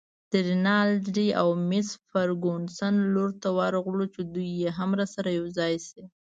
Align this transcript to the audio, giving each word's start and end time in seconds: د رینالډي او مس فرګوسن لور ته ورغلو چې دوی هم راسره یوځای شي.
د 0.31 0.33
رینالډي 0.47 1.27
او 1.41 1.47
مس 1.69 1.89
فرګوسن 2.09 2.95
لور 3.13 3.29
ته 3.41 3.49
ورغلو 3.57 4.05
چې 4.13 4.21
دوی 4.33 4.51
هم 4.77 4.89
راسره 4.99 5.29
یوځای 5.39 5.73
شي. 5.87 6.01